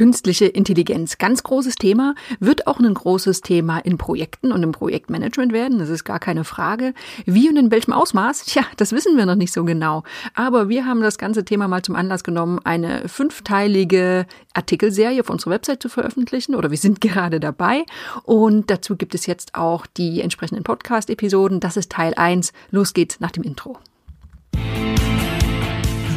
[0.00, 5.52] Künstliche Intelligenz, ganz großes Thema, wird auch ein großes Thema in Projekten und im Projektmanagement
[5.52, 6.94] werden, das ist gar keine Frage.
[7.26, 8.46] Wie und in welchem Ausmaß?
[8.46, 10.04] Tja, das wissen wir noch nicht so genau.
[10.34, 14.24] Aber wir haben das ganze Thema mal zum Anlass genommen, eine fünfteilige
[14.54, 17.84] Artikelserie auf unserer Website zu veröffentlichen oder wir sind gerade dabei.
[18.22, 21.60] Und dazu gibt es jetzt auch die entsprechenden Podcast-Episoden.
[21.60, 22.54] Das ist Teil 1.
[22.70, 23.78] Los geht's nach dem Intro.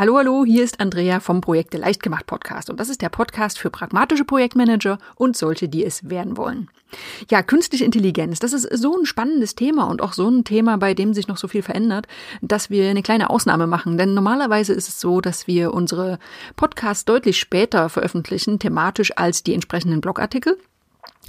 [0.00, 3.58] Hallo, hallo, hier ist Andrea vom Projekte leicht gemacht Podcast und das ist der Podcast
[3.58, 6.70] für pragmatische Projektmanager und solche, die es werden wollen.
[7.30, 10.94] Ja, künstliche Intelligenz, das ist so ein spannendes Thema und auch so ein Thema, bei
[10.94, 12.06] dem sich noch so viel verändert,
[12.40, 13.98] dass wir eine kleine Ausnahme machen.
[13.98, 16.18] Denn normalerweise ist es so, dass wir unsere
[16.56, 20.56] Podcasts deutlich später veröffentlichen, thematisch als die entsprechenden Blogartikel.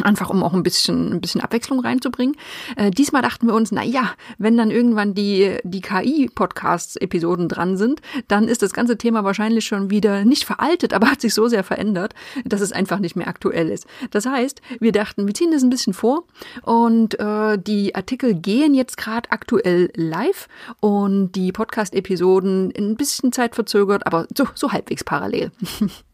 [0.03, 2.36] Einfach um auch ein bisschen, ein bisschen Abwechslung reinzubringen.
[2.75, 8.02] Äh, diesmal dachten wir uns, na ja, wenn dann irgendwann die, die KI-Podcasts-Episoden dran sind,
[8.28, 11.64] dann ist das ganze Thema wahrscheinlich schon wieder nicht veraltet, aber hat sich so sehr
[11.64, 13.86] verändert, dass es einfach nicht mehr aktuell ist.
[14.12, 16.23] Das heißt, wir dachten, wir ziehen das ein bisschen vor
[16.64, 20.47] und äh, die Artikel gehen jetzt gerade aktuell live
[20.80, 25.52] und die Podcast-Episoden ein bisschen Zeit verzögert, aber so, so halbwegs parallel.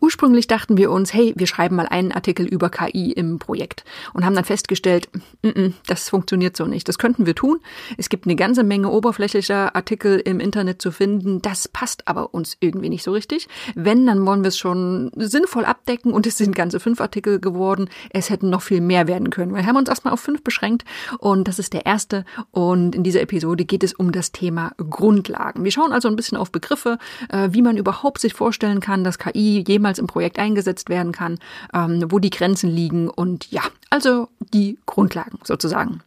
[0.00, 4.24] Ursprünglich dachten wir uns, hey, wir schreiben mal einen Artikel über KI im Projekt und
[4.24, 5.08] haben dann festgestellt,
[5.42, 6.88] mm -mm, das funktioniert so nicht.
[6.88, 7.60] Das könnten wir tun.
[7.96, 11.42] Es gibt eine ganze Menge oberflächlicher Artikel im Internet zu finden.
[11.42, 13.48] Das passt aber uns irgendwie nicht so richtig.
[13.74, 17.88] Wenn, dann wollen wir es schon sinnvoll abdecken und es sind ganze fünf Artikel geworden.
[18.10, 19.54] Es hätten noch viel mehr werden können.
[19.54, 20.84] Wir haben uns erstmal auf fünf beschränkt
[21.18, 22.24] und das ist der erste.
[22.50, 25.64] Und in dieser Episode geht es um das Thema Grundlagen.
[25.64, 26.98] Wir schauen also ein bisschen auf Begriffe,
[27.28, 31.38] äh, wie man überhaupt sich vorstellen kann, dass KI jemals im Projekt eingesetzt werden kann,
[31.72, 36.02] ähm, wo die Grenzen liegen und ja, also die Grundlagen sozusagen.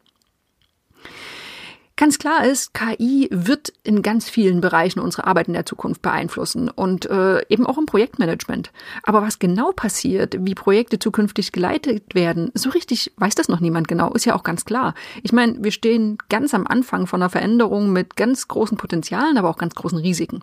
[1.98, 6.70] Ganz klar ist, KI wird in ganz vielen Bereichen unsere Arbeit in der Zukunft beeinflussen
[6.70, 8.74] und äh, eben auch im Projektmanagement.
[9.04, 13.88] Aber was genau passiert, wie Projekte zukünftig geleitet werden, so richtig weiß das noch niemand
[13.88, 14.94] genau, ist ja auch ganz klar.
[15.24, 19.50] Ich meine, wir stehen ganz am Anfang von einer Veränderung mit ganz großen Potenzialen, aber
[19.50, 20.42] auch ganz großen Risiken.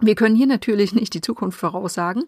[0.00, 2.24] Wir können hier natürlich nicht die Zukunft voraussagen,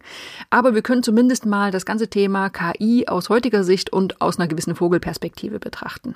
[0.49, 4.47] aber wir können zumindest mal das ganze Thema KI aus heutiger Sicht und aus einer
[4.47, 6.15] gewissen Vogelperspektive betrachten.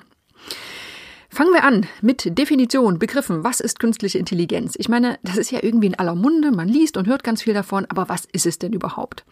[1.28, 3.44] Fangen wir an mit Definition, Begriffen.
[3.44, 4.74] Was ist künstliche Intelligenz?
[4.78, 7.54] Ich meine, das ist ja irgendwie in aller Munde, man liest und hört ganz viel
[7.54, 9.24] davon, aber was ist es denn überhaupt?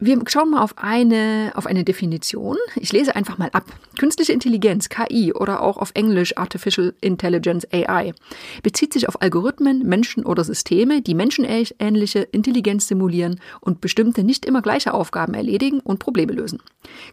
[0.00, 2.56] Wir schauen mal auf eine, auf eine Definition.
[2.76, 3.64] Ich lese einfach mal ab.
[3.98, 8.14] Künstliche Intelligenz, KI oder auch auf Englisch Artificial Intelligence AI,
[8.62, 14.62] bezieht sich auf Algorithmen, Menschen oder Systeme, die menschenähnliche Intelligenz simulieren und bestimmte nicht immer
[14.62, 16.62] gleiche Aufgaben erledigen und Probleme lösen.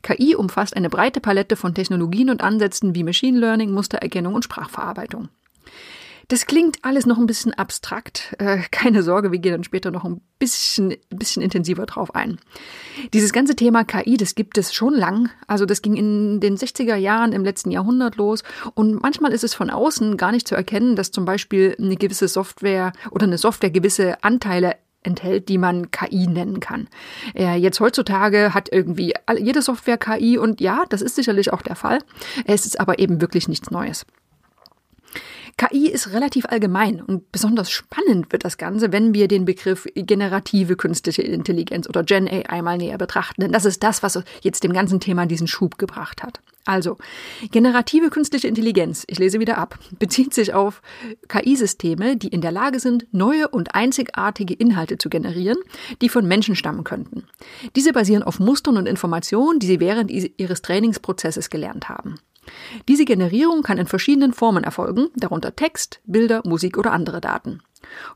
[0.04, 5.30] KI umfasst eine breite Palette von Technologien und Ansätzen wie Machine Learning, Mustererkennung und Sprachverarbeitung.
[6.28, 8.36] Das klingt alles noch ein bisschen abstrakt.
[8.40, 12.40] Äh, keine Sorge, wir gehen dann später noch ein bisschen, bisschen intensiver drauf ein.
[13.14, 15.30] Dieses ganze Thema KI, das gibt es schon lang.
[15.48, 18.44] Also das ging in den 60er Jahren im letzten Jahrhundert los.
[18.74, 22.28] Und manchmal ist es von außen gar nicht zu erkennen, dass zum Beispiel eine gewisse
[22.28, 26.88] Software oder eine Software gewisse Anteile enthält, die man KI nennen kann.
[27.36, 31.76] Äh, jetzt heutzutage hat irgendwie jede Software KI und ja, das ist sicherlich auch der
[31.76, 32.00] Fall.
[32.46, 34.06] Es ist aber eben wirklich nichts Neues.
[35.58, 40.76] KI ist relativ allgemein und besonders spannend wird das Ganze, wenn wir den Begriff generative
[40.76, 43.42] künstliche Intelligenz oder Gen AI mal näher betrachten.
[43.42, 46.42] Denn das ist das, was jetzt dem ganzen Thema diesen Schub gebracht hat.
[46.66, 46.98] Also,
[47.52, 50.82] generative künstliche Intelligenz, ich lese wieder ab, bezieht sich auf
[51.30, 55.58] KI-Systeme, die in der Lage sind, neue und einzigartige Inhalte zu generieren,
[56.02, 57.28] die von Menschen stammen könnten.
[57.78, 62.16] Diese basieren auf Mustern und Informationen, die sie während ihres Trainingsprozesses gelernt haben.
[62.88, 67.62] Diese Generierung kann in verschiedenen Formen erfolgen, darunter Text, Bilder, Musik oder andere Daten.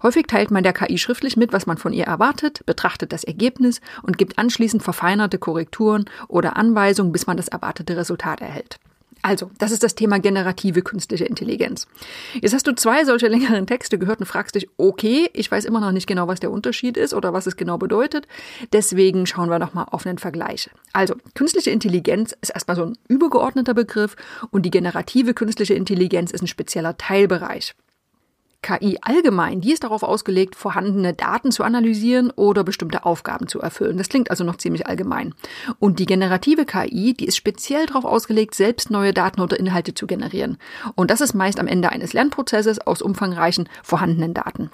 [0.01, 3.81] Häufig teilt man der KI schriftlich mit, was man von ihr erwartet, betrachtet das Ergebnis
[4.01, 8.79] und gibt anschließend verfeinerte Korrekturen oder Anweisungen, bis man das erwartete Resultat erhält.
[9.21, 11.87] Also, das ist das Thema generative künstliche Intelligenz.
[12.41, 15.79] Jetzt hast du zwei solche längeren Texte gehört und fragst dich, okay, ich weiß immer
[15.81, 18.27] noch nicht genau, was der Unterschied ist oder was es genau bedeutet.
[18.71, 20.69] Deswegen schauen wir nochmal auf einen Vergleich.
[20.93, 24.15] Also, künstliche Intelligenz ist erstmal so ein übergeordneter Begriff
[24.51, 27.75] und die generative künstliche Intelligenz ist ein spezieller Teilbereich.
[28.61, 33.97] KI allgemein, die ist darauf ausgelegt, vorhandene Daten zu analysieren oder bestimmte Aufgaben zu erfüllen.
[33.97, 35.33] Das klingt also noch ziemlich allgemein.
[35.79, 40.07] Und die generative KI, die ist speziell darauf ausgelegt, selbst neue Daten oder Inhalte zu
[40.07, 40.57] generieren.
[40.95, 44.71] Und das ist meist am Ende eines Lernprozesses aus umfangreichen vorhandenen Daten.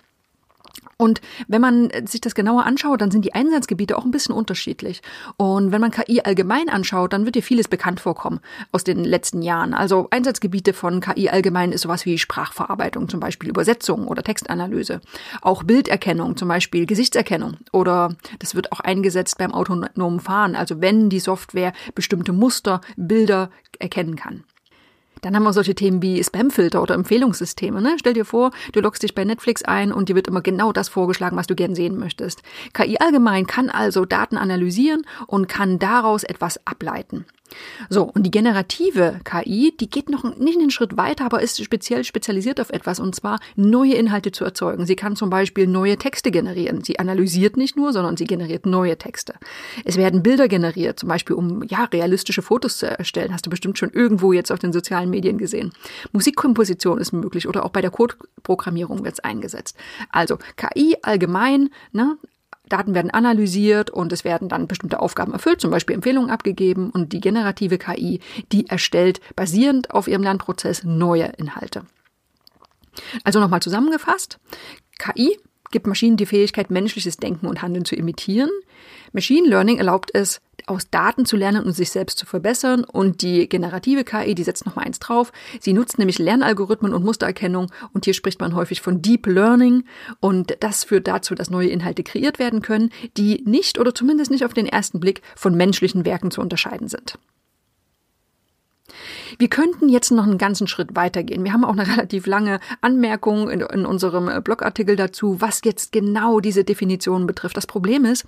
[0.97, 5.01] Und wenn man sich das genauer anschaut, dann sind die Einsatzgebiete auch ein bisschen unterschiedlich.
[5.35, 8.39] Und wenn man KI allgemein anschaut, dann wird dir vieles bekannt vorkommen
[8.71, 9.73] aus den letzten Jahren.
[9.73, 15.01] Also Einsatzgebiete von KI allgemein ist sowas wie Sprachverarbeitung, zum Beispiel Übersetzung oder Textanalyse.
[15.41, 17.57] Auch Bilderkennung, zum Beispiel Gesichtserkennung.
[17.73, 23.49] Oder das wird auch eingesetzt beim autonomen Fahren, also wenn die Software bestimmte Muster, Bilder
[23.79, 24.45] erkennen kann.
[25.25, 27.81] Dann haben wir solche Themen wie Spamfilter oder Empfehlungssysteme.
[27.81, 27.95] Ne?
[27.97, 30.87] Stell dir vor, du loggst dich bei Netflix ein und dir wird immer genau das
[30.87, 32.43] vorgeschlagen, was du gern sehen möchtest.
[32.73, 37.25] KI allgemein kann also Daten analysieren und kann daraus etwas ableiten.
[37.89, 42.03] So, und die generative KI, die geht noch nicht einen Schritt weiter, aber ist speziell
[42.03, 44.85] spezialisiert auf etwas, und zwar neue Inhalte zu erzeugen.
[44.85, 46.83] Sie kann zum Beispiel neue Texte generieren.
[46.83, 49.35] Sie analysiert nicht nur, sondern sie generiert neue Texte.
[49.83, 53.33] Es werden Bilder generiert, zum Beispiel um ja realistische Fotos zu erstellen.
[53.33, 55.71] Hast du bestimmt schon irgendwo jetzt auf den sozialen Medien gesehen.
[56.11, 59.77] Musikkomposition ist möglich oder auch bei der Codeprogrammierung wird es eingesetzt.
[60.09, 62.17] Also KI allgemein, ne,
[62.69, 67.13] Daten werden analysiert und es werden dann bestimmte Aufgaben erfüllt, zum Beispiel Empfehlungen abgegeben und
[67.13, 68.19] die generative KI,
[68.51, 71.83] die erstellt basierend auf ihrem Lernprozess neue Inhalte.
[73.23, 74.39] Also nochmal zusammengefasst,
[74.97, 75.37] KI
[75.71, 78.49] gibt Maschinen die Fähigkeit, menschliches Denken und Handeln zu imitieren.
[79.15, 82.83] Machine Learning erlaubt es, aus Daten zu lernen und sich selbst zu verbessern.
[82.83, 85.31] Und die generative KI, die setzt noch mal eins drauf.
[85.61, 87.71] Sie nutzt nämlich Lernalgorithmen und Mustererkennung.
[87.93, 89.85] Und hier spricht man häufig von Deep Learning.
[90.19, 94.43] Und das führt dazu, dass neue Inhalte kreiert werden können, die nicht oder zumindest nicht
[94.43, 97.17] auf den ersten Blick von menschlichen Werken zu unterscheiden sind.
[99.37, 101.43] Wir könnten jetzt noch einen ganzen Schritt weitergehen.
[101.43, 106.39] Wir haben auch eine relativ lange Anmerkung in, in unserem Blogartikel dazu, was jetzt genau
[106.39, 107.57] diese Definition betrifft.
[107.57, 108.25] Das Problem ist,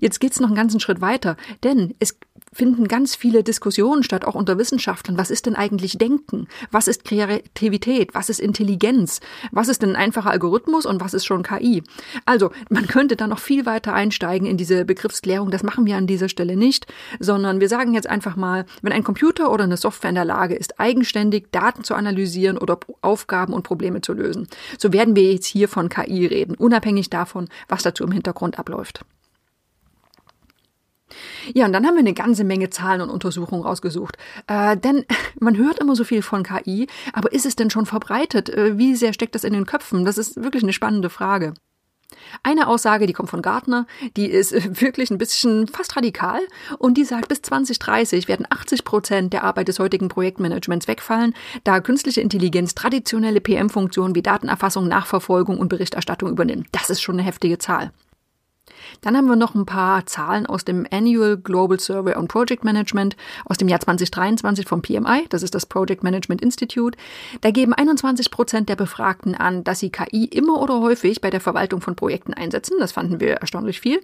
[0.00, 2.16] Jetzt geht's noch einen ganzen Schritt weiter, denn es
[2.52, 5.18] finden ganz viele Diskussionen statt, auch unter Wissenschaftlern.
[5.18, 6.46] Was ist denn eigentlich Denken?
[6.70, 8.14] Was ist Kreativität?
[8.14, 9.20] Was ist Intelligenz?
[9.50, 11.82] Was ist denn ein einfacher Algorithmus und was ist schon KI?
[12.24, 15.50] Also, man könnte da noch viel weiter einsteigen in diese Begriffsklärung.
[15.50, 16.86] Das machen wir an dieser Stelle nicht,
[17.18, 20.54] sondern wir sagen jetzt einfach mal, wenn ein Computer oder eine Software in der Lage
[20.54, 24.48] ist, eigenständig Daten zu analysieren oder Aufgaben und Probleme zu lösen,
[24.78, 29.04] so werden wir jetzt hier von KI reden, unabhängig davon, was dazu im Hintergrund abläuft.
[31.54, 34.16] Ja, und dann haben wir eine ganze Menge Zahlen und Untersuchungen rausgesucht.
[34.46, 35.04] Äh, denn
[35.40, 38.48] man hört immer so viel von KI, aber ist es denn schon verbreitet?
[38.48, 40.04] Äh, wie sehr steckt das in den Köpfen?
[40.04, 41.54] Das ist wirklich eine spannende Frage.
[42.42, 46.40] Eine Aussage, die kommt von Gartner, die ist wirklich ein bisschen fast radikal
[46.78, 51.34] und die sagt, bis 2030 werden 80 Prozent der Arbeit des heutigen Projektmanagements wegfallen,
[51.64, 56.68] da künstliche Intelligenz traditionelle PM-Funktionen wie Datenerfassung, Nachverfolgung und Berichterstattung übernimmt.
[56.72, 57.92] Das ist schon eine heftige Zahl.
[59.00, 63.16] Dann haben wir noch ein paar Zahlen aus dem Annual Global Survey on Project Management
[63.44, 66.96] aus dem Jahr 2023 vom PMI, das ist das Project Management Institute.
[67.40, 71.40] Da geben 21 Prozent der Befragten an, dass sie KI immer oder häufig bei der
[71.40, 72.76] Verwaltung von Projekten einsetzen.
[72.78, 74.00] Das fanden wir erstaunlich viel.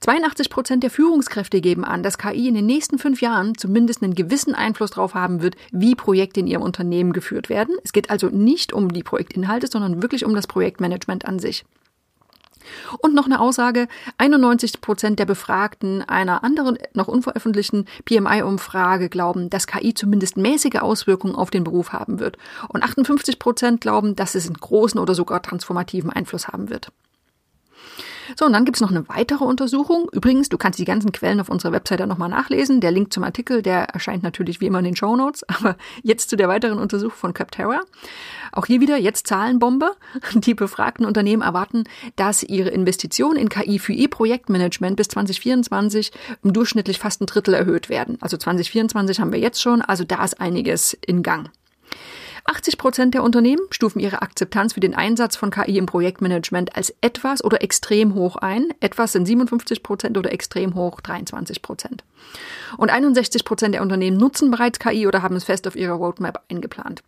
[0.00, 4.14] 82 Prozent der Führungskräfte geben an, dass KI in den nächsten fünf Jahren zumindest einen
[4.14, 7.76] gewissen Einfluss darauf haben wird, wie Projekte in ihrem Unternehmen geführt werden.
[7.84, 11.64] Es geht also nicht um die Projektinhalte, sondern wirklich um das Projektmanagement an sich.
[12.98, 19.66] Und noch eine Aussage, 91 Prozent der Befragten einer anderen, noch unveröffentlichten PMI-Umfrage glauben, dass
[19.66, 22.36] KI zumindest mäßige Auswirkungen auf den Beruf haben wird.
[22.68, 26.92] Und 58 Prozent glauben, dass es einen großen oder sogar transformativen Einfluss haben wird.
[28.38, 30.08] So, und dann gibt's noch eine weitere Untersuchung.
[30.12, 32.80] Übrigens, du kannst die ganzen Quellen auf unserer Webseite nochmal nachlesen.
[32.80, 35.44] Der Link zum Artikel, der erscheint natürlich wie immer in den Show Notes.
[35.48, 37.80] Aber jetzt zu der weiteren Untersuchung von Capterra.
[38.52, 39.92] Auch hier wieder jetzt Zahlenbombe.
[40.34, 41.84] Die befragten Unternehmen erwarten,
[42.16, 47.54] dass ihre Investitionen in KI für ihr Projektmanagement bis 2024 um durchschnittlich fast ein Drittel
[47.54, 48.18] erhöht werden.
[48.20, 51.50] Also 2024 haben wir jetzt schon, also da ist einiges in Gang.
[52.60, 56.94] 80 Prozent der Unternehmen stufen ihre Akzeptanz für den Einsatz von KI im Projektmanagement als
[57.00, 58.68] etwas oder extrem hoch ein.
[58.80, 62.04] Etwas sind 57 Prozent oder extrem hoch 23 Prozent.
[62.76, 66.44] Und 61 Prozent der Unternehmen nutzen bereits KI oder haben es fest auf ihrer Roadmap
[66.50, 67.02] eingeplant.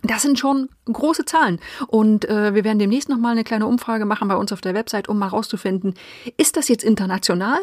[0.00, 1.60] Das sind schon große Zahlen.
[1.86, 5.06] Und äh, wir werden demnächst nochmal eine kleine Umfrage machen bei uns auf der Website,
[5.06, 5.94] um mal rauszufinden,
[6.38, 7.58] ist das jetzt international?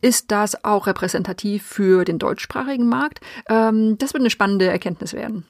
[0.00, 3.20] Ist das auch repräsentativ für den deutschsprachigen Markt?
[3.50, 5.44] Ähm, das wird eine spannende Erkenntnis werden.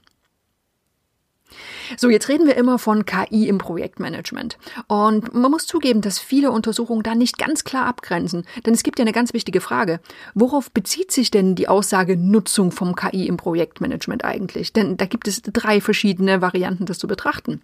[1.96, 4.58] So, jetzt reden wir immer von KI im Projektmanagement.
[4.86, 8.44] Und man muss zugeben, dass viele Untersuchungen da nicht ganz klar abgrenzen.
[8.64, 10.00] Denn es gibt ja eine ganz wichtige Frage.
[10.34, 14.72] Worauf bezieht sich denn die Aussage Nutzung vom KI im Projektmanagement eigentlich?
[14.72, 17.60] Denn da gibt es drei verschiedene Varianten, das zu betrachten.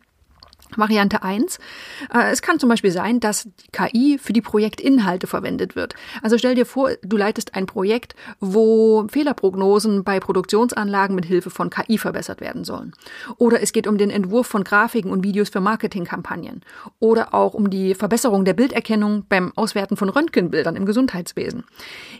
[0.77, 1.59] Variante 1.
[2.13, 5.95] Äh, es kann zum Beispiel sein, dass KI für die Projektinhalte verwendet wird.
[6.23, 11.71] Also stell dir vor, du leitest ein Projekt, wo Fehlerprognosen bei Produktionsanlagen mit Hilfe von
[11.71, 12.93] KI verbessert werden sollen.
[13.39, 16.63] Oder es geht um den Entwurf von Grafiken und Videos für Marketingkampagnen.
[16.99, 21.65] Oder auch um die Verbesserung der Bilderkennung beim Auswerten von Röntgenbildern im Gesundheitswesen.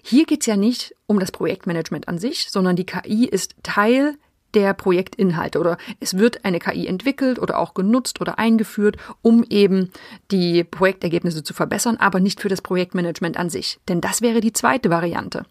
[0.03, 4.17] Hier geht es ja nicht um das Projektmanagement an sich, sondern die KI ist Teil
[4.55, 9.91] der Projektinhalte oder es wird eine KI entwickelt oder auch genutzt oder eingeführt, um eben
[10.31, 13.79] die Projektergebnisse zu verbessern, aber nicht für das Projektmanagement an sich.
[13.89, 15.45] Denn das wäre die zweite Variante,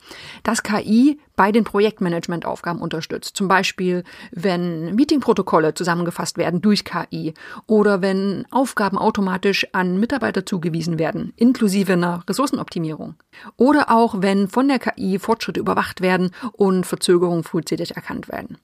[0.44, 3.38] dass KI bei den Projektmanagementaufgaben unterstützt.
[3.38, 7.34] Zum Beispiel, wenn Meetingprotokolle zusammengefasst werden durch KI
[7.66, 13.16] oder wenn Aufgaben automatisch an Mitarbeiter zugewiesen werden, inklusive einer Ressourcenoptimierung.
[13.56, 18.58] Oder auch, wenn von der KI Fortschritte überwacht werden und Verzögerungen frühzeitig erkannt werden.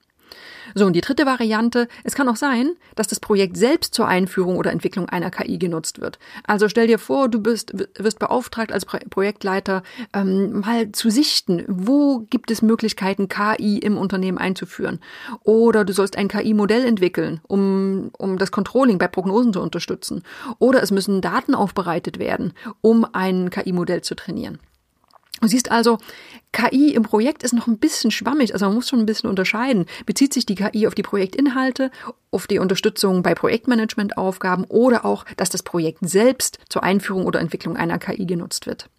[0.78, 4.58] So, und die dritte Variante, es kann auch sein, dass das Projekt selbst zur Einführung
[4.58, 6.20] oder Entwicklung einer KI genutzt wird.
[6.46, 12.28] Also stell dir vor, du bist, wirst beauftragt als Projektleiter, ähm, mal zu sichten, wo
[12.30, 15.00] gibt es Möglichkeiten, KI im Unternehmen einzuführen.
[15.44, 20.24] Oder du sollst ein KI-Modell entwickeln, um, um das Controlling bei Prognosen zu unterstützen.
[20.60, 22.52] Oder es müssen Daten aufbereitet werden,
[22.82, 24.60] um ein KI-Modell zu trainieren.
[25.42, 25.98] Du siehst also,
[26.54, 29.86] KI im Projekt ist noch ein bisschen schwammig, also man muss schon ein bisschen unterscheiden.
[30.06, 31.92] Bezieht sich die KI auf die Projektinhalte,
[32.32, 37.76] auf die Unterstützung bei Projektmanagementaufgaben oder auch, dass das Projekt selbst zur Einführung oder Entwicklung
[37.76, 38.90] einer KI genutzt wird?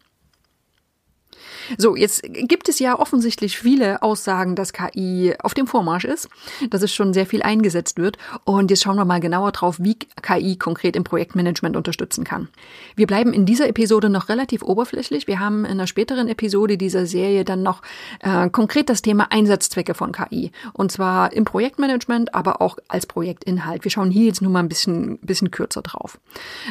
[1.79, 6.29] So, jetzt gibt es ja offensichtlich viele Aussagen, dass KI auf dem Vormarsch ist,
[6.71, 8.19] dass es schon sehr viel eingesetzt wird.
[8.45, 12.49] Und jetzt schauen wir mal genauer drauf, wie KI konkret im Projektmanagement unterstützen kann.
[12.95, 15.27] Wir bleiben in dieser Episode noch relativ oberflächlich.
[15.27, 17.83] Wir haben in einer späteren Episode dieser Serie dann noch
[18.21, 20.53] äh, konkret das Thema Einsatzzwecke von KI.
[20.73, 23.85] Und zwar im Projektmanagement, aber auch als Projektinhalt.
[23.85, 26.19] Wir schauen hier jetzt nur mal ein bisschen, bisschen kürzer drauf.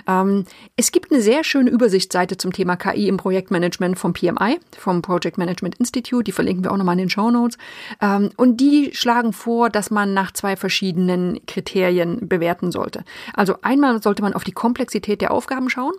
[0.07, 5.01] Ähm, es gibt eine sehr schöne Übersichtsseite zum Thema KI im Projektmanagement vom PMI, vom
[5.01, 7.57] Project Management Institute, die verlinken wir auch nochmal in den Show Notes.
[8.01, 13.03] Ähm, und die schlagen vor, dass man nach zwei verschiedenen Kriterien bewerten sollte.
[13.33, 15.93] Also einmal sollte man auf die Komplexität der Aufgaben schauen.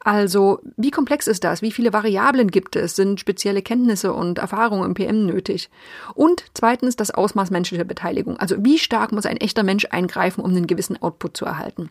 [0.00, 1.62] Also wie komplex ist das?
[1.62, 2.96] Wie viele Variablen gibt es?
[2.96, 5.70] Sind spezielle Kenntnisse und Erfahrungen im PM nötig?
[6.14, 8.36] Und zweitens das Ausmaß menschlicher Beteiligung.
[8.38, 11.90] Also wie stark muss ein echter Mensch eingreifen, um einen gewissen Output zu erhalten?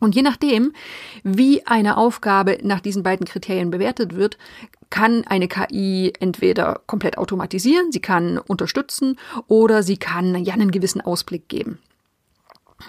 [0.00, 0.72] Und je nachdem,
[1.22, 4.38] wie eine Aufgabe nach diesen beiden Kriterien bewertet wird,
[4.90, 11.00] kann eine KI entweder komplett automatisieren, sie kann unterstützen oder sie kann ja einen gewissen
[11.00, 11.78] Ausblick geben.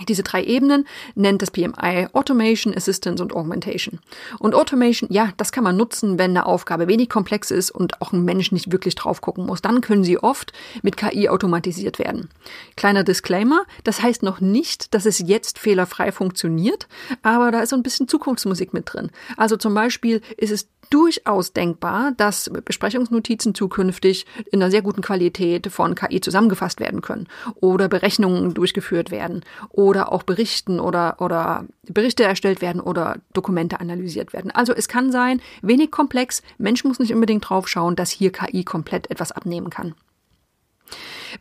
[0.07, 4.00] Diese drei Ebenen nennt das PMI Automation, Assistance und Augmentation.
[4.39, 8.13] Und Automation, ja, das kann man nutzen, wenn eine Aufgabe wenig komplex ist und auch
[8.13, 9.62] ein Mensch nicht wirklich drauf gucken muss.
[9.62, 12.29] Dann können sie oft mit KI automatisiert werden.
[12.75, 16.88] Kleiner Disclaimer, das heißt noch nicht, dass es jetzt fehlerfrei funktioniert,
[17.21, 19.12] aber da ist so ein bisschen Zukunftsmusik mit drin.
[19.38, 25.67] Also zum Beispiel ist es durchaus denkbar, dass Besprechungsnotizen zukünftig in einer sehr guten Qualität
[25.67, 29.43] von KI zusammengefasst werden können oder Berechnungen durchgeführt werden
[29.82, 34.52] oder auch Berichten oder, oder Berichte erstellt werden oder Dokumente analysiert werden.
[34.52, 38.64] Also es kann sein, wenig komplex, Mensch muss nicht unbedingt drauf schauen, dass hier KI
[38.64, 39.96] komplett etwas abnehmen kann.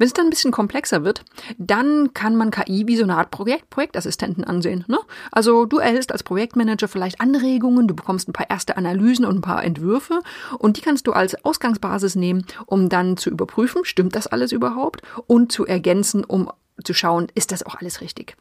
[0.01, 1.27] Wenn es dann ein bisschen komplexer wird,
[1.59, 4.87] dann kann man KI wie so eine Art Projekt, Projektassistenten ansehen.
[4.89, 4.99] Ne?
[5.31, 9.43] Also du erhältst als Projektmanager vielleicht Anregungen, du bekommst ein paar erste Analysen und ein
[9.43, 10.23] paar Entwürfe
[10.59, 15.03] und die kannst du als Ausgangsbasis nehmen, um dann zu überprüfen, stimmt das alles überhaupt
[15.27, 16.51] und zu ergänzen, um
[16.83, 18.39] zu schauen, ist das auch alles richtig.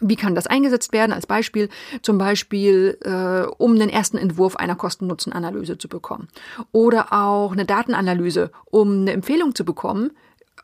[0.00, 1.12] Wie kann das eingesetzt werden?
[1.12, 1.68] Als Beispiel
[2.02, 6.26] zum Beispiel, äh, um einen ersten Entwurf einer Kosten-Nutzen-Analyse zu bekommen.
[6.72, 10.10] Oder auch eine Datenanalyse, um eine Empfehlung zu bekommen,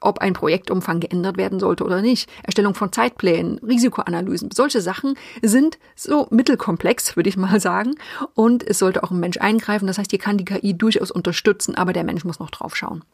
[0.00, 2.30] ob ein Projektumfang geändert werden sollte oder nicht.
[2.42, 4.50] Erstellung von Zeitplänen, Risikoanalysen.
[4.50, 7.94] Solche Sachen sind so mittelkomplex, würde ich mal sagen.
[8.34, 9.86] Und es sollte auch ein Mensch eingreifen.
[9.86, 13.04] Das heißt, hier kann die KI durchaus unterstützen, aber der Mensch muss noch drauf schauen.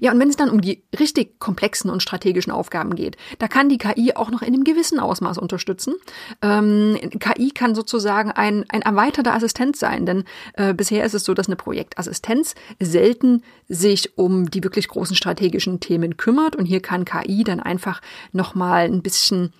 [0.00, 3.68] Ja, und wenn es dann um die richtig komplexen und strategischen Aufgaben geht, da kann
[3.68, 5.94] die KI auch noch in einem gewissen Ausmaß unterstützen.
[6.40, 11.34] Ähm, KI kann sozusagen ein, ein erweiterter Assistent sein, denn äh, bisher ist es so,
[11.34, 17.04] dass eine Projektassistenz selten sich um die wirklich großen strategischen Themen kümmert und hier kann
[17.04, 18.00] KI dann einfach
[18.32, 19.52] nochmal ein bisschen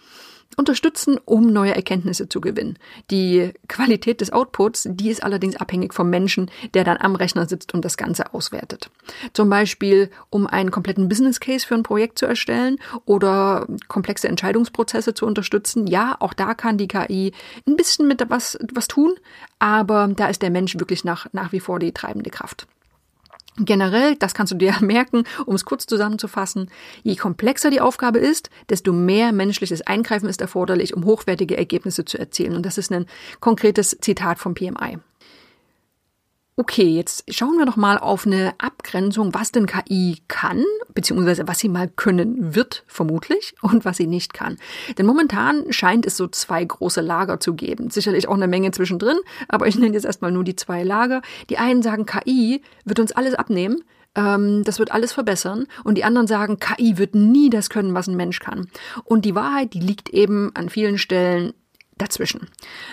[0.56, 2.78] unterstützen, um neue Erkenntnisse zu gewinnen.
[3.10, 7.74] Die Qualität des Outputs, die ist allerdings abhängig vom Menschen, der dann am Rechner sitzt
[7.74, 8.90] und das Ganze auswertet.
[9.32, 15.14] Zum Beispiel, um einen kompletten Business Case für ein Projekt zu erstellen oder komplexe Entscheidungsprozesse
[15.14, 15.86] zu unterstützen.
[15.86, 17.32] Ja, auch da kann die KI
[17.66, 19.14] ein bisschen mit was, was tun,
[19.58, 22.66] aber da ist der Mensch wirklich nach, nach wie vor die treibende Kraft.
[23.58, 26.70] Generell, das kannst du dir merken, um es kurz zusammenzufassen,
[27.02, 32.18] je komplexer die Aufgabe ist, desto mehr menschliches Eingreifen ist erforderlich, um hochwertige Ergebnisse zu
[32.18, 32.56] erzielen.
[32.56, 33.06] Und das ist ein
[33.40, 34.98] konkretes Zitat vom PMI.
[36.54, 41.58] Okay, jetzt schauen wir doch mal auf eine Abgrenzung, was denn KI kann, beziehungsweise was
[41.60, 44.58] sie mal können wird, vermutlich, und was sie nicht kann.
[44.98, 47.88] Denn momentan scheint es so zwei große Lager zu geben.
[47.88, 49.16] Sicherlich auch eine Menge zwischendrin,
[49.48, 51.22] aber ich nenne jetzt erstmal nur die zwei Lager.
[51.48, 53.82] Die einen sagen, KI wird uns alles abnehmen,
[54.14, 55.66] ähm, das wird alles verbessern.
[55.84, 58.68] Und die anderen sagen, KI wird nie das können, was ein Mensch kann.
[59.04, 61.54] Und die Wahrheit, die liegt eben an vielen Stellen
[62.02, 62.48] dazwischen.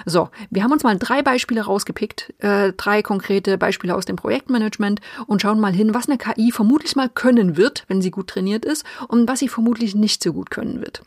[0.06, 5.02] So, wir haben uns mal drei Beispiele rausgepickt, äh, drei konkrete Beispiele aus dem Projektmanagement
[5.28, 8.66] und schauen mal hin, was eine KI vermutlich mal können wird, wenn sie gut trainiert
[8.66, 11.02] ist und was sie vermutlich nicht so gut können wird.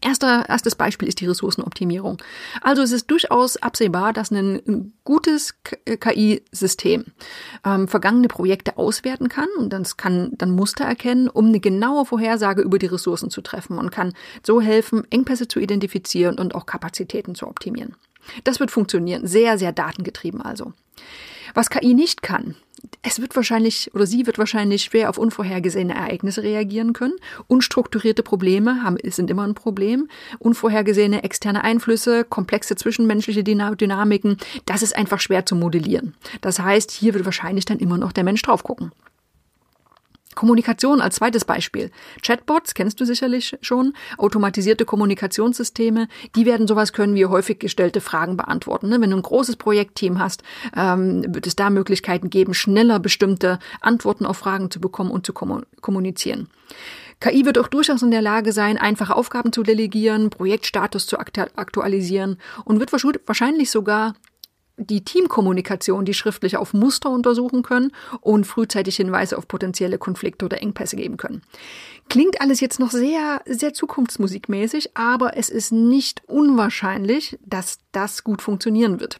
[0.00, 2.18] Erster, erstes Beispiel ist die Ressourcenoptimierung.
[2.60, 7.04] Also es ist durchaus absehbar, dass ein gutes KI-System
[7.64, 12.62] ähm, vergangene Projekte auswerten kann und das kann dann Muster erkennen, um eine genaue Vorhersage
[12.62, 14.12] über die Ressourcen zu treffen und kann
[14.42, 17.96] so helfen, Engpässe zu identifizieren und auch Kapazitäten zu optimieren.
[18.44, 20.72] Das wird funktionieren, sehr, sehr datengetrieben also.
[21.54, 22.56] Was KI nicht kann,
[23.02, 27.14] es wird wahrscheinlich oder sie wird wahrscheinlich schwer auf unvorhergesehene Ereignisse reagieren können.
[27.46, 30.08] Unstrukturierte Probleme haben, sind immer ein Problem.
[30.38, 36.14] Unvorhergesehene externe Einflüsse, komplexe zwischenmenschliche Dynamiken, das ist einfach schwer zu modellieren.
[36.40, 38.92] Das heißt, hier wird wahrscheinlich dann immer noch der Mensch drauf gucken.
[40.36, 41.90] Kommunikation als zweites Beispiel.
[42.22, 43.94] Chatbots kennst du sicherlich schon.
[44.18, 48.88] Automatisierte Kommunikationssysteme, die werden sowas können wie häufig gestellte Fragen beantworten.
[48.88, 49.00] Ne?
[49.00, 50.44] Wenn du ein großes Projektteam hast,
[50.76, 55.32] ähm, wird es da Möglichkeiten geben, schneller bestimmte Antworten auf Fragen zu bekommen und zu
[55.32, 56.48] kommunizieren.
[57.20, 62.36] KI wird auch durchaus in der Lage sein, einfache Aufgaben zu delegieren, Projektstatus zu aktualisieren
[62.64, 64.14] und wird wahrscheinlich sogar
[64.76, 70.60] die Teamkommunikation, die schriftlich auf Muster untersuchen können und frühzeitig Hinweise auf potenzielle Konflikte oder
[70.60, 71.42] Engpässe geben können.
[72.08, 78.42] Klingt alles jetzt noch sehr, sehr zukunftsmusikmäßig, aber es ist nicht unwahrscheinlich, dass das gut
[78.42, 79.18] funktionieren wird.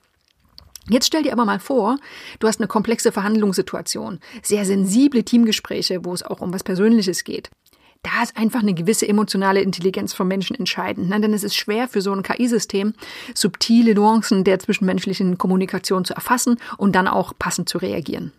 [0.89, 1.97] Jetzt stell dir aber mal vor,
[2.39, 7.51] du hast eine komplexe Verhandlungssituation, sehr sensible Teamgespräche, wo es auch um was Persönliches geht
[8.03, 11.09] da ist einfach eine gewisse emotionale Intelligenz vom Menschen entscheidend.
[11.09, 11.21] Ne?
[11.21, 12.95] Denn es ist schwer für so ein KI-System,
[13.35, 18.33] subtile Nuancen der zwischenmenschlichen Kommunikation zu erfassen und dann auch passend zu reagieren.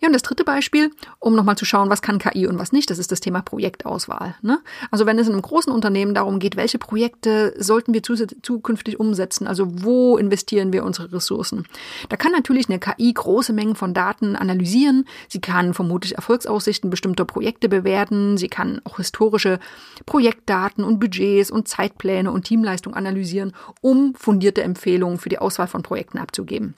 [0.00, 2.90] Ja, und das dritte Beispiel, um nochmal zu schauen, was kann KI und was nicht,
[2.90, 4.34] das ist das Thema Projektauswahl.
[4.42, 4.60] Ne?
[4.90, 9.46] Also wenn es in einem großen Unternehmen darum geht, welche Projekte sollten wir zukünftig umsetzen,
[9.46, 11.66] also wo investieren wir unsere Ressourcen,
[12.08, 17.24] da kann natürlich eine KI große Mengen von Daten analysieren, sie kann vermutlich Erfolgsaussichten bestimmter
[17.24, 19.58] Projekte bewerten, sie kann auch historische
[20.06, 25.82] Projektdaten und Budgets und Zeitpläne und Teamleistung analysieren, um fundierte Empfehlungen für die Auswahl von
[25.82, 26.74] Projekten abzugeben.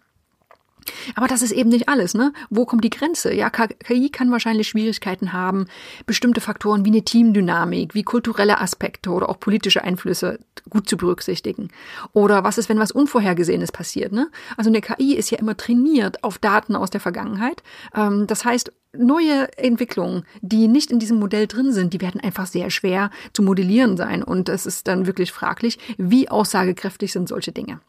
[1.14, 2.32] Aber das ist eben nicht alles, ne?
[2.50, 3.32] Wo kommt die Grenze?
[3.32, 5.66] Ja, KI kann wahrscheinlich Schwierigkeiten haben,
[6.06, 11.68] bestimmte Faktoren wie eine Teamdynamik, wie kulturelle Aspekte oder auch politische Einflüsse gut zu berücksichtigen.
[12.12, 14.28] Oder was ist, wenn was Unvorhergesehenes passiert, ne?
[14.56, 17.62] Also eine KI ist ja immer trainiert auf Daten aus der Vergangenheit.
[17.94, 22.46] Ähm, das heißt, neue Entwicklungen, die nicht in diesem Modell drin sind, die werden einfach
[22.46, 24.22] sehr schwer zu modellieren sein.
[24.22, 27.80] Und es ist dann wirklich fraglich, wie aussagekräftig sind solche Dinge.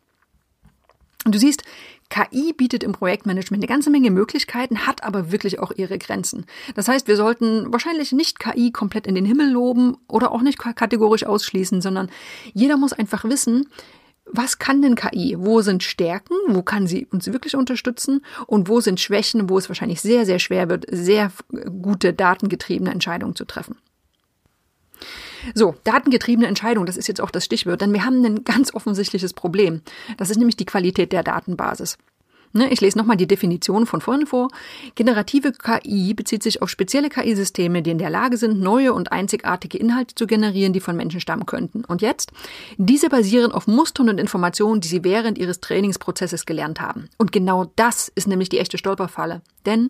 [1.25, 1.63] Und du siehst,
[2.09, 6.45] KI bietet im Projektmanagement eine ganze Menge Möglichkeiten, hat aber wirklich auch ihre Grenzen.
[6.75, 10.57] Das heißt, wir sollten wahrscheinlich nicht KI komplett in den Himmel loben oder auch nicht
[10.57, 12.09] kategorisch ausschließen, sondern
[12.53, 13.67] jeder muss einfach wissen,
[14.29, 15.35] was kann denn KI?
[15.39, 16.35] Wo sind Stärken?
[16.47, 18.25] Wo kann sie uns wirklich unterstützen?
[18.45, 21.31] Und wo sind Schwächen, wo es wahrscheinlich sehr, sehr schwer wird, sehr
[21.81, 23.77] gute datengetriebene Entscheidungen zu treffen?
[25.53, 29.33] So, datengetriebene Entscheidung, das ist jetzt auch das Stichwort, denn wir haben ein ganz offensichtliches
[29.33, 29.81] Problem.
[30.17, 31.97] Das ist nämlich die Qualität der Datenbasis.
[32.53, 34.47] Ne, ich lese nochmal die Definition von vorhin vor.
[34.95, 39.77] Generative KI bezieht sich auf spezielle KI-Systeme, die in der Lage sind, neue und einzigartige
[39.77, 41.83] Inhalte zu generieren, die von Menschen stammen könnten.
[41.83, 42.31] Und jetzt?
[42.77, 47.09] Diese basieren auf Mustern und Informationen, die sie während ihres Trainingsprozesses gelernt haben.
[47.17, 49.41] Und genau das ist nämlich die echte Stolperfalle.
[49.65, 49.89] Denn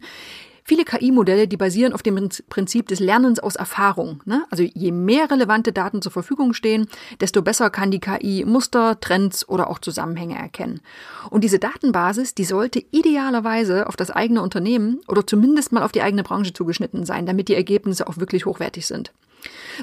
[0.70, 4.22] Viele KI-Modelle, die basieren auf dem Prinzip des Lernens aus Erfahrung.
[4.26, 4.44] Ne?
[4.50, 6.90] Also je mehr relevante Daten zur Verfügung stehen,
[7.22, 10.82] desto besser kann die KI Muster, Trends oder auch Zusammenhänge erkennen.
[11.30, 16.02] Und diese Datenbasis, die sollte idealerweise auf das eigene Unternehmen oder zumindest mal auf die
[16.02, 19.14] eigene Branche zugeschnitten sein, damit die Ergebnisse auch wirklich hochwertig sind.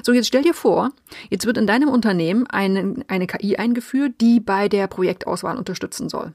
[0.03, 0.91] So, jetzt stell dir vor,
[1.31, 6.33] jetzt wird in deinem Unternehmen eine, eine KI eingeführt, die bei der Projektauswahl unterstützen soll.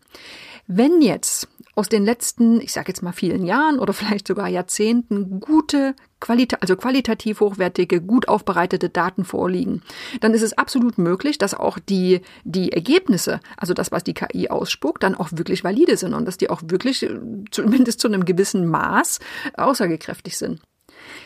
[0.66, 5.40] Wenn jetzt aus den letzten, ich sage jetzt mal vielen Jahren oder vielleicht sogar Jahrzehnten
[5.40, 9.83] gute qualita also qualitativ hochwertige, gut aufbereitete Daten vorliegen,
[10.20, 14.48] dann ist es absolut möglich, dass auch die, die Ergebnisse, also das, was die KI
[14.50, 17.18] ausspuckt, dann auch wirklich valide sind und dass die auch wirklich äh,
[17.50, 19.20] zumindest zu einem gewissen Maß
[19.56, 20.61] aussagekräftig sind.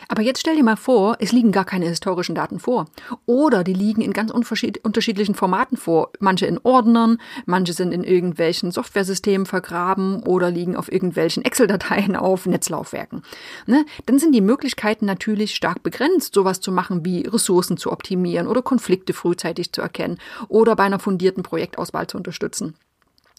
[0.07, 2.85] Aber jetzt stell dir mal vor, es liegen gar keine historischen Daten vor.
[3.25, 6.11] Oder die liegen in ganz unterschiedlichen Formaten vor.
[6.19, 12.45] Manche in Ordnern, manche sind in irgendwelchen Softwaresystemen vergraben oder liegen auf irgendwelchen Excel-Dateien auf
[12.45, 13.23] Netzlaufwerken.
[13.65, 13.85] Ne?
[14.05, 18.61] Dann sind die Möglichkeiten natürlich stark begrenzt, sowas zu machen wie Ressourcen zu optimieren oder
[18.61, 22.75] Konflikte frühzeitig zu erkennen oder bei einer fundierten Projektauswahl zu unterstützen.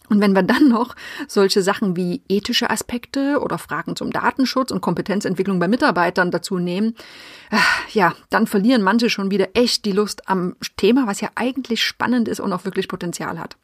[0.09, 0.95] Und wenn wir dann noch
[1.29, 6.95] solche Sachen wie ethische Aspekte oder Fragen zum Datenschutz und Kompetenzentwicklung bei Mitarbeitern dazu nehmen,
[7.51, 7.57] äh,
[7.93, 12.29] ja, dann verlieren manche schon wieder echt die Lust am Thema, was ja eigentlich spannend
[12.29, 13.57] ist und auch wirklich Potenzial hat.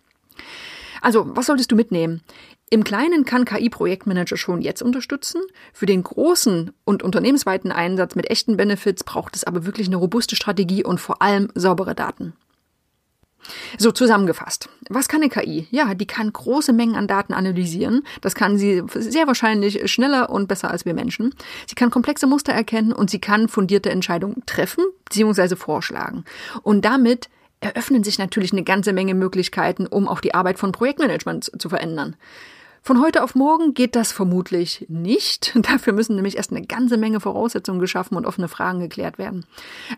[1.01, 2.23] Also, was solltest du mitnehmen?
[2.71, 5.43] Im Kleinen kann KI-Projektmanager schon jetzt unterstützen.
[5.75, 10.37] Für den großen und unternehmensweiten Einsatz mit echten Benefits braucht es aber wirklich eine robuste
[10.37, 12.33] Strategie und vor allem saubere Daten.
[13.79, 14.69] So zusammengefasst.
[14.89, 15.67] Was kann eine KI?
[15.71, 18.03] Ja, die kann große Mengen an Daten analysieren.
[18.21, 21.35] Das kann sie sehr wahrscheinlich schneller und besser als wir Menschen.
[21.67, 25.57] Sie kann komplexe Muster erkennen und sie kann fundierte Entscheidungen treffen bzw.
[25.57, 26.25] vorschlagen.
[26.63, 27.29] Und damit
[27.61, 32.17] eröffnen sich natürlich eine ganze Menge Möglichkeiten, um auch die Arbeit von Projektmanagement zu verändern.
[32.85, 35.53] Von heute auf morgen geht das vermutlich nicht.
[35.63, 39.47] Dafür müssen nämlich erst eine ganze Menge Voraussetzungen geschaffen und offene Fragen geklärt werden.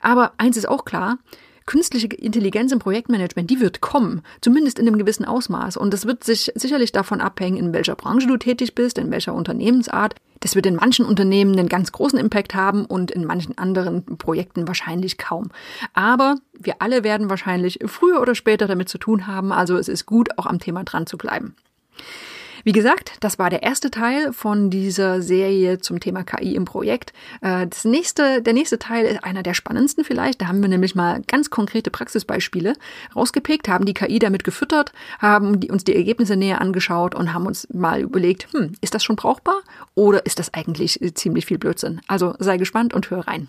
[0.03, 1.19] Aber eins ist auch klar,
[1.67, 5.77] künstliche Intelligenz im Projektmanagement, die wird kommen, zumindest in einem gewissen Ausmaß.
[5.77, 9.35] Und das wird sich sicherlich davon abhängen, in welcher Branche du tätig bist, in welcher
[9.35, 10.15] Unternehmensart.
[10.41, 14.69] Das wird in manchen Unternehmen einen ganz großen Impact haben und in manchen anderen Projekten
[14.69, 15.51] wahrscheinlich kaum.
[15.95, 19.53] Aber wir alle werden wahrscheinlich früher oder später damit zu tun haben.
[19.53, 21.57] Also es ist gut, auch am Thema dran zu bleiben.
[22.65, 27.13] Wie gesagt, das war der erste Teil von dieser Serie zum Thema KI im Projekt.
[27.43, 30.41] Äh, das nächste, der nächste Teil ist einer der spannendsten vielleicht.
[30.41, 32.73] Da haben wir nämlich mal ganz konkrete Praxisbeispiele
[33.15, 37.47] rausgepickt, haben die KI damit gefüttert, haben die, uns die Ergebnisse näher angeschaut und haben
[37.47, 39.61] uns mal überlegt, hm, ist das schon brauchbar
[39.95, 42.01] oder ist das eigentlich ziemlich viel Blödsinn?
[42.07, 43.49] Also sei gespannt und hör rein.